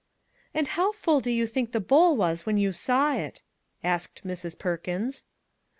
"And 0.55 0.69
how 0.69 0.91
full 0.93 1.19
did 1.19 1.33
you 1.33 1.45
think 1.45 1.73
the 1.73 1.79
bowl 1.79 2.17
was 2.17 2.43
when 2.43 2.57
you 2.57 2.71
saw 2.71 3.13
it?" 3.15 3.43
asked 3.83 4.23
Mrs. 4.25 4.57
Perkins. 4.57 5.25